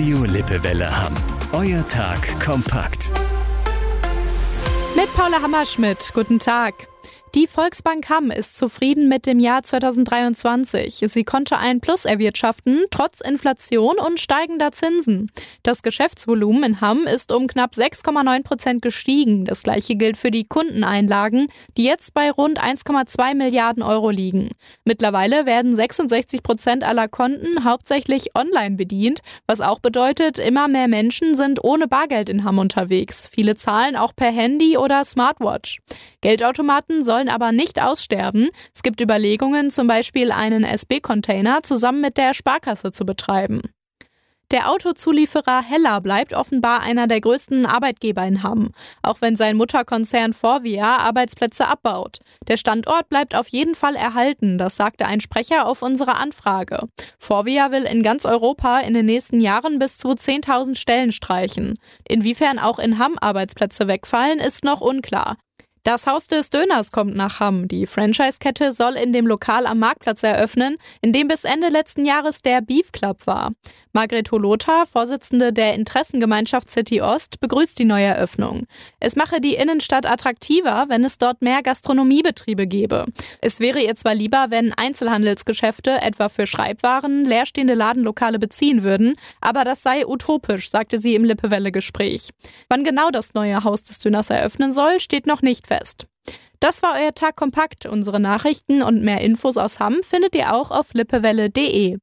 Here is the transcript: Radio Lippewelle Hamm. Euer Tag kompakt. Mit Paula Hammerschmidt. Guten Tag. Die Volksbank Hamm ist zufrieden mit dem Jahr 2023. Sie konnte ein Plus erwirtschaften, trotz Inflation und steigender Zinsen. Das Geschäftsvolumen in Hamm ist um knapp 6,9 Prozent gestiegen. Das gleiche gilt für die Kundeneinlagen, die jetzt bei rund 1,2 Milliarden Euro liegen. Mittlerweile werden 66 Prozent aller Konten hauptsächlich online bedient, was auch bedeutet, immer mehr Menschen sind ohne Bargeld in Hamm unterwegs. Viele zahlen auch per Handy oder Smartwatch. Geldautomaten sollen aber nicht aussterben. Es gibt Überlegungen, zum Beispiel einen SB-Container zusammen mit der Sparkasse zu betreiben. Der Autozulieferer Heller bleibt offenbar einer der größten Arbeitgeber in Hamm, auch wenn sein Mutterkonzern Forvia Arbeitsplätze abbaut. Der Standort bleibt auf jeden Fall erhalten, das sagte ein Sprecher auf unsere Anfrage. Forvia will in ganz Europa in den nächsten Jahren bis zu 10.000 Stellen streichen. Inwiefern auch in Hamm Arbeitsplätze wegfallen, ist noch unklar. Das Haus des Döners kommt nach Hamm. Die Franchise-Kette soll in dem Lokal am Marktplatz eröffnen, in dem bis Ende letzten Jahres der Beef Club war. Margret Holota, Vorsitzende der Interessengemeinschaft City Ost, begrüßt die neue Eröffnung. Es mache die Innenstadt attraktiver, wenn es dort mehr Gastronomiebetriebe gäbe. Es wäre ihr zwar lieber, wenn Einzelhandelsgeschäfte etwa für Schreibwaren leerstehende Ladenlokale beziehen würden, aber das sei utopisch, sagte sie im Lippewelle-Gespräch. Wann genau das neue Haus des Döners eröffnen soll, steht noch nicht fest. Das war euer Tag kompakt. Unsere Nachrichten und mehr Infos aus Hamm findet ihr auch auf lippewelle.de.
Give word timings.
Radio 0.00 0.24
Lippewelle 0.24 0.88
Hamm. 0.88 1.14
Euer 1.52 1.86
Tag 1.86 2.26
kompakt. 2.42 3.12
Mit 4.96 5.14
Paula 5.14 5.42
Hammerschmidt. 5.42 6.12
Guten 6.14 6.38
Tag. 6.38 6.88
Die 7.36 7.46
Volksbank 7.46 8.10
Hamm 8.10 8.32
ist 8.32 8.56
zufrieden 8.56 9.08
mit 9.08 9.24
dem 9.24 9.38
Jahr 9.38 9.62
2023. 9.62 11.04
Sie 11.06 11.22
konnte 11.22 11.58
ein 11.58 11.80
Plus 11.80 12.04
erwirtschaften, 12.04 12.86
trotz 12.90 13.20
Inflation 13.20 14.00
und 14.00 14.18
steigender 14.18 14.72
Zinsen. 14.72 15.30
Das 15.62 15.84
Geschäftsvolumen 15.84 16.64
in 16.64 16.80
Hamm 16.80 17.06
ist 17.06 17.30
um 17.30 17.46
knapp 17.46 17.74
6,9 17.74 18.42
Prozent 18.42 18.82
gestiegen. 18.82 19.44
Das 19.44 19.62
gleiche 19.62 19.94
gilt 19.94 20.16
für 20.16 20.32
die 20.32 20.42
Kundeneinlagen, 20.42 21.46
die 21.76 21.84
jetzt 21.84 22.14
bei 22.14 22.32
rund 22.32 22.60
1,2 22.60 23.36
Milliarden 23.36 23.84
Euro 23.84 24.10
liegen. 24.10 24.50
Mittlerweile 24.84 25.46
werden 25.46 25.76
66 25.76 26.42
Prozent 26.42 26.82
aller 26.82 27.06
Konten 27.06 27.62
hauptsächlich 27.62 28.34
online 28.34 28.74
bedient, 28.74 29.20
was 29.46 29.60
auch 29.60 29.78
bedeutet, 29.78 30.40
immer 30.40 30.66
mehr 30.66 30.88
Menschen 30.88 31.36
sind 31.36 31.62
ohne 31.62 31.86
Bargeld 31.86 32.28
in 32.28 32.42
Hamm 32.42 32.58
unterwegs. 32.58 33.30
Viele 33.32 33.54
zahlen 33.54 33.94
auch 33.94 34.16
per 34.16 34.32
Handy 34.32 34.76
oder 34.76 35.04
Smartwatch. 35.04 35.78
Geldautomaten 36.22 37.04
sollen 37.04 37.19
aber 37.28 37.52
nicht 37.52 37.80
aussterben. 37.80 38.50
Es 38.74 38.82
gibt 38.82 39.00
Überlegungen, 39.00 39.70
zum 39.70 39.86
Beispiel 39.86 40.32
einen 40.32 40.64
SB-Container 40.64 41.62
zusammen 41.62 42.00
mit 42.00 42.16
der 42.16 42.34
Sparkasse 42.34 42.90
zu 42.90 43.04
betreiben. 43.04 43.62
Der 44.50 44.68
Autozulieferer 44.68 45.62
Heller 45.62 46.00
bleibt 46.00 46.32
offenbar 46.32 46.80
einer 46.80 47.06
der 47.06 47.20
größten 47.20 47.66
Arbeitgeber 47.66 48.24
in 48.26 48.42
Hamm, 48.42 48.72
auch 49.00 49.20
wenn 49.20 49.36
sein 49.36 49.56
Mutterkonzern 49.56 50.32
Forvia 50.32 50.96
Arbeitsplätze 50.96 51.68
abbaut. 51.68 52.18
Der 52.48 52.56
Standort 52.56 53.08
bleibt 53.08 53.36
auf 53.36 53.46
jeden 53.46 53.76
Fall 53.76 53.94
erhalten, 53.94 54.58
das 54.58 54.74
sagte 54.74 55.06
ein 55.06 55.20
Sprecher 55.20 55.68
auf 55.68 55.82
unsere 55.82 56.16
Anfrage. 56.16 56.88
Forvia 57.16 57.70
will 57.70 57.84
in 57.84 58.02
ganz 58.02 58.26
Europa 58.26 58.80
in 58.80 58.94
den 58.94 59.06
nächsten 59.06 59.40
Jahren 59.40 59.78
bis 59.78 59.98
zu 59.98 60.08
10.000 60.08 60.74
Stellen 60.74 61.12
streichen. 61.12 61.78
Inwiefern 62.08 62.58
auch 62.58 62.80
in 62.80 62.98
Hamm 62.98 63.18
Arbeitsplätze 63.20 63.86
wegfallen, 63.86 64.40
ist 64.40 64.64
noch 64.64 64.80
unklar. 64.80 65.36
Das 65.82 66.06
Haus 66.06 66.26
des 66.26 66.50
Döners 66.50 66.92
kommt 66.92 67.16
nach 67.16 67.40
Hamm. 67.40 67.66
Die 67.66 67.86
Franchise-Kette 67.86 68.72
soll 68.72 68.96
in 68.96 69.14
dem 69.14 69.26
Lokal 69.26 69.64
am 69.64 69.78
Marktplatz 69.78 70.22
eröffnen, 70.22 70.76
in 71.00 71.14
dem 71.14 71.26
bis 71.26 71.44
Ende 71.44 71.68
letzten 71.70 72.04
Jahres 72.04 72.42
der 72.42 72.60
Beef 72.60 72.92
Club 72.92 73.26
war. 73.26 73.52
Margret 73.92 74.30
Holota, 74.30 74.84
Vorsitzende 74.84 75.52
der 75.54 75.74
Interessengemeinschaft 75.74 76.70
City 76.70 77.00
Ost, 77.00 77.40
begrüßt 77.40 77.78
die 77.78 77.86
neue 77.86 78.04
Eröffnung. 78.04 78.66
Es 79.00 79.16
mache 79.16 79.40
die 79.40 79.54
Innenstadt 79.54 80.04
attraktiver, 80.04 80.84
wenn 80.88 81.02
es 81.02 81.16
dort 81.16 81.40
mehr 81.40 81.62
Gastronomiebetriebe 81.62 82.66
gäbe. 82.66 83.06
Es 83.40 83.58
wäre 83.58 83.80
ihr 83.80 83.96
zwar 83.96 84.14
lieber, 84.14 84.46
wenn 84.50 84.74
Einzelhandelsgeschäfte 84.74 86.02
etwa 86.02 86.28
für 86.28 86.46
Schreibwaren 86.46 87.24
leerstehende 87.24 87.74
Ladenlokale 87.74 88.38
beziehen 88.38 88.82
würden, 88.82 89.16
aber 89.40 89.64
das 89.64 89.82
sei 89.82 90.06
utopisch, 90.06 90.70
sagte 90.70 90.98
sie 90.98 91.14
im 91.14 91.24
Lippewelle-Gespräch. 91.24 92.30
Wann 92.68 92.84
genau 92.84 93.10
das 93.10 93.32
neue 93.32 93.64
Haus 93.64 93.82
des 93.82 93.98
Döners 93.98 94.28
eröffnen 94.28 94.72
soll, 94.72 95.00
steht 95.00 95.26
noch 95.26 95.40
nicht 95.40 95.69
fest. 95.70 96.06
Das 96.58 96.82
war 96.82 96.94
euer 97.00 97.14
Tag 97.14 97.36
kompakt. 97.36 97.86
Unsere 97.86 98.20
Nachrichten 98.20 98.82
und 98.82 99.02
mehr 99.02 99.22
Infos 99.22 99.56
aus 99.56 99.80
Hamm 99.80 100.02
findet 100.02 100.34
ihr 100.34 100.54
auch 100.54 100.70
auf 100.70 100.92
lippewelle.de. 100.92 101.96